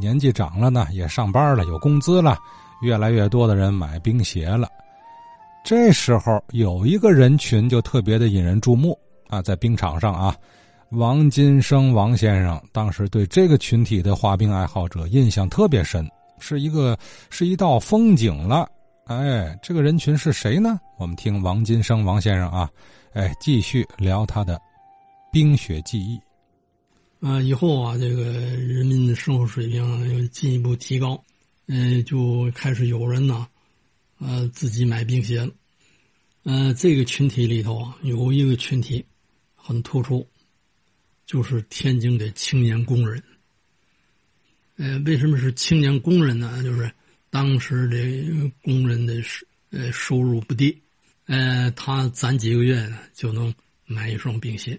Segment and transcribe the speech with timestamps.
[0.00, 2.36] 年纪长了呢，也上班了，有工资了，
[2.82, 4.68] 越来越多的人买冰鞋了。
[5.62, 10.34] 这时候有一个人群就特别的引人注目啊，在冰场上啊，
[10.92, 16.08] 王金生王先生当时对这个群体的滑冰爱好者印象特别深，
[16.38, 16.98] 是一个
[17.28, 18.66] 是一道风景了。
[19.04, 20.80] 哎，这个人群是谁呢？
[20.96, 22.70] 我们听王金生王先生啊，
[23.12, 24.58] 哎，继续聊他的
[25.30, 26.18] 冰雪记忆。
[27.20, 31.22] 啊，以后啊，这个人民的生活水平又进一步提高，
[31.66, 33.46] 嗯，就开始有人呢。
[34.18, 35.50] 呃，自己买冰鞋了。
[36.42, 39.04] 呃，这个群体里头啊，有一个群体
[39.54, 40.26] 很突出，
[41.26, 43.22] 就是天津的青年工人。
[44.76, 46.62] 呃，为什么是青年工人呢？
[46.62, 46.90] 就是
[47.28, 50.78] 当时的工人的收呃收入不低，
[51.26, 54.78] 呃，他攒几个月呢就能买一双冰鞋。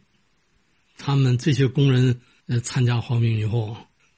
[0.98, 2.20] 他们这些工人
[2.52, 3.78] 呃参加滑冰以后，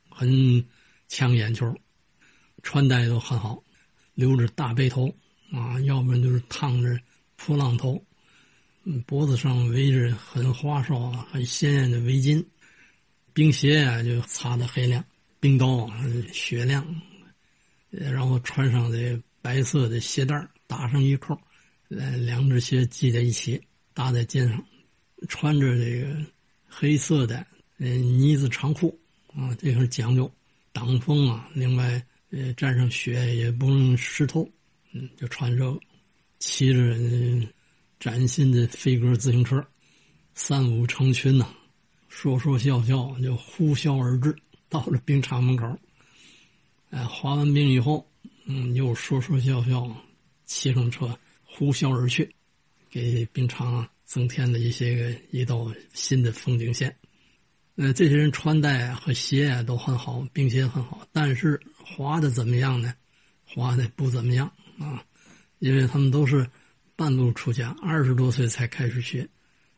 [0.09, 0.65] 很
[1.07, 1.71] 抢眼球，
[2.63, 3.63] 穿戴都很好。
[4.15, 5.15] 留着大背头
[5.51, 6.99] 啊，要不然就是烫着
[7.35, 8.03] 破浪头，
[8.85, 12.43] 嗯，脖子上围着很花哨、很鲜艳的围巾，
[13.33, 15.05] 冰鞋啊就擦的黑亮，
[15.39, 16.83] 冰刀啊雪亮，
[17.91, 21.39] 然后穿上这白色的鞋带打上一扣，
[21.89, 23.61] 呃，两只鞋系在一起，
[23.93, 24.65] 搭在肩上，
[25.27, 26.17] 穿着这个
[26.67, 27.45] 黑色的
[27.77, 28.99] 嗯呢子长裤
[29.35, 30.31] 啊，这很讲究，
[30.71, 32.03] 挡风啊，另外。
[32.35, 34.49] 呃，沾上雪也不用湿透，
[34.91, 35.79] 嗯，就穿着，
[36.39, 36.97] 骑着
[37.99, 39.63] 崭新的飞鸽自行车，
[40.33, 41.47] 三五成群呐，
[42.09, 44.35] 说说笑笑就呼啸而至，
[44.67, 45.77] 到了冰场门口。
[46.89, 48.03] 哎，滑完冰以后，
[48.45, 49.95] 嗯，又说说笑笑，
[50.47, 52.27] 骑上车呼啸而去，
[52.89, 56.97] 给冰场啊增添了一些个一道新的风景线。
[57.75, 62.93] 呃，这些人穿戴和鞋都很好，冰鞋很好，但是滑的怎么样呢？
[63.43, 65.03] 滑的不怎么样啊，
[65.57, 66.47] 因为他们都是
[66.95, 69.27] 半路出家，二十多岁才开始学，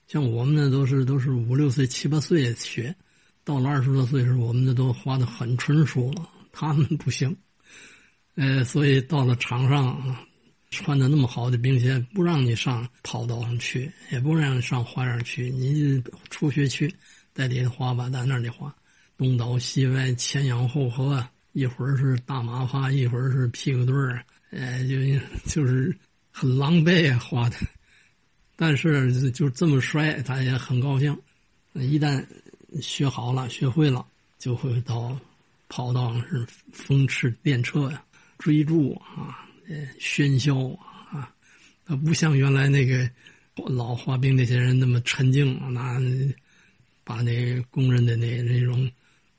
[0.07, 2.94] 像我们呢都是都是五六岁、七八岁学，
[3.45, 7.33] 到了二十多岁时候，我们的都滑的很纯熟了，他们不行。
[8.35, 10.17] 呃，所以到了场上，
[10.69, 16.94] 穿的那么好的冰鞋，不让你上跑道上去，也不让你上花园去，你初学去。
[17.35, 18.73] 在里头滑吧，在那里滑，
[19.18, 24.96] 东倒西歪，前仰后合，一会儿是大麻花，一会儿是屁股墩儿，哎，就
[25.45, 25.94] 就是
[26.31, 27.57] 很狼狈啊，滑的。
[28.56, 31.13] 但是就这么摔，他也很高兴。
[31.74, 32.25] 一旦
[32.81, 34.06] 学好了，学会了，
[34.40, 35.19] 就会到
[35.68, 38.01] 跑道上是风驰电掣呀，
[38.38, 39.45] 追逐啊，
[40.00, 40.69] 喧嚣
[41.12, 41.29] 啊，
[41.85, 43.09] 他不像原来那个
[43.68, 46.00] 老滑冰那些人那么沉静那。
[47.05, 48.91] 把那工人的那那种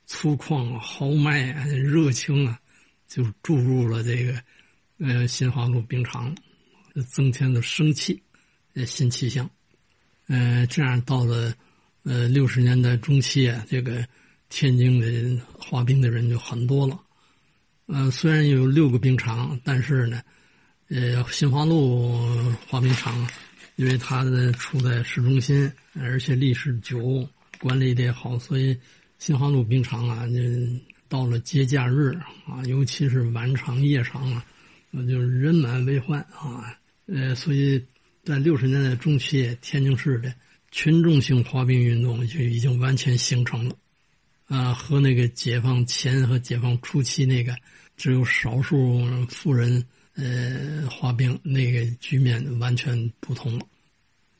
[0.07, 2.59] 粗犷豪迈、热情啊，
[3.09, 4.41] 就注入了这个
[4.99, 6.33] 呃新华路冰场，
[7.09, 8.23] 增添了生气、
[8.87, 9.51] 新气象。
[10.29, 11.53] 呃，这样到了
[12.05, 14.07] 呃六十年代中期啊，这个
[14.49, 16.99] 天津的滑冰的人就很多了。
[17.87, 20.23] 呃，虽然有六个冰场，但是呢，
[20.89, 23.29] 呃，新华路滑冰场，
[23.75, 27.29] 因为它的处在市中心，而且历史久。
[27.59, 28.79] 管理的也好，所以
[29.19, 30.35] 新华路冰场啊，就
[31.09, 32.11] 到了节假日
[32.47, 34.45] 啊，尤其是晚场、夜场啊，
[34.91, 36.79] 那就是人满为患啊。
[37.07, 37.83] 呃，所以
[38.25, 40.35] 在六十年代中期，天津市的
[40.71, 43.77] 群众性滑冰运动就已经完全形成了，
[44.47, 47.57] 啊，和那个解放前和解放初期那个
[47.97, 49.83] 只有少数富人
[50.17, 53.65] 呃滑冰那个局面完全不同了，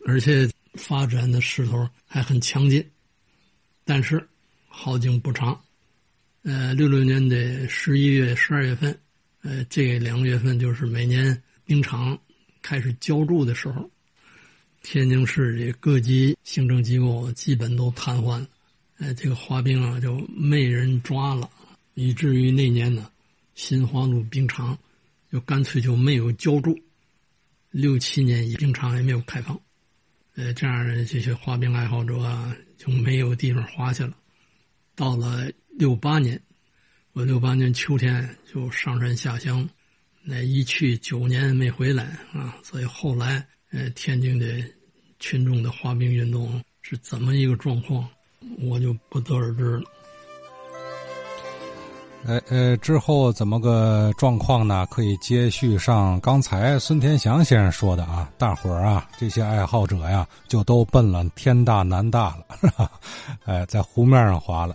[0.05, 2.85] 而且发展的势头还很强劲。
[3.89, 4.29] 但是，
[4.67, 5.59] 好景不长。
[6.43, 8.99] 呃，六六年的十一月、十二月份，
[9.43, 12.19] 呃，这两个月份就是每年冰场
[12.63, 13.89] 开始浇筑的时候，
[14.83, 18.49] 天津市的各级行政机构基本都瘫痪了。
[18.99, 21.49] 呃，这个滑冰啊就没人抓了，
[21.95, 23.09] 以至于那年呢，
[23.55, 24.77] 新华路冰场
[25.31, 26.77] 就干脆就没有浇筑，
[27.71, 29.61] 六七年冰场也没有开放。
[30.37, 32.57] 呃，这样的这些滑冰爱好者啊。
[32.79, 34.15] 就没有地方滑去了。
[34.95, 36.39] 到了六八年，
[37.15, 39.67] 我六八年秋天就上山下乡，
[40.23, 42.55] 那一去九年没回来啊。
[42.63, 44.63] 所以后来，呃，天津的
[45.19, 48.07] 群众的滑冰运动是怎么一个状况，
[48.61, 49.91] 我就不得而知了。
[52.27, 54.85] 呃呃，之后怎么个状况呢？
[54.91, 62.91] 可以接续上刚才孙天祥先生说的啊，大伙儿啊，这些爱好者呀，就都奔了天大南大了，
[63.47, 64.75] 哎，在湖面上滑了。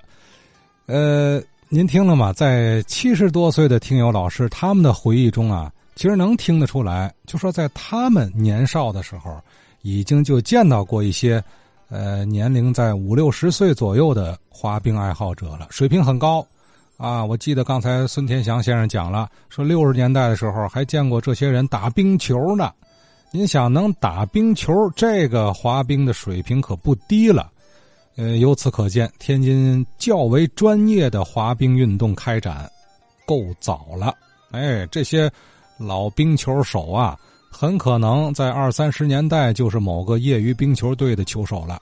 [0.86, 2.31] 呃，您听了吗？
[2.31, 9.38] 在七十多岁的听友老师他们的回忆中啊，其实能听得出来，就说在他们年少的时候，
[9.81, 11.44] 已经就见到过一些，
[11.89, 16.48] 呃，年龄在五六十岁左右的滑冰爱好者了，水平很高。
[17.01, 22.71] 啊，我记得刚才孙天祥先生讲了，说六十年代的时候还见过这些人打冰球呢。
[23.31, 27.50] 您想能打冰球，这个滑冰的水平可不低了。
[28.18, 32.69] 呃，由此可见，天津较为专业的滑冰运动开展
[33.25, 34.13] 够早了。
[34.51, 35.27] 哎，这些
[35.80, 37.18] 老冰球手啊，
[37.50, 41.81] 很可能在二三十年代就是某个业余冰球队的球手了。